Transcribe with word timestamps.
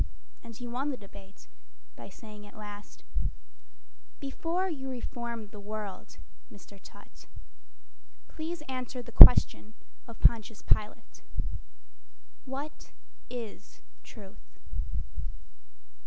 And 0.41 0.55
he 0.55 0.67
won 0.67 0.89
the 0.89 0.97
debate 0.97 1.47
by 1.95 2.09
saying 2.09 2.47
at 2.47 2.57
last, 2.57 3.03
"Before 4.19 4.67
you 4.67 4.89
reform 4.89 5.49
the 5.49 5.59
world, 5.59 6.17
Mr. 6.51 6.79
Tutt 6.81 7.27
Please 8.27 8.63
answer 8.67 9.03
the 9.03 9.11
question 9.11 9.75
of 10.07 10.17
Pontius 10.19 10.63
Pilate: 10.63 11.21
"What 12.45 12.93
is 13.29 13.83
Truth?" 14.01 14.57